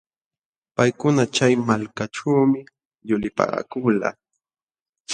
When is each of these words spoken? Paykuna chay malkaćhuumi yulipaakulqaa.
Paykuna 0.75 1.23
chay 1.35 1.53
malkaćhuumi 1.67 2.61
yulipaakulqaa. 3.09 4.13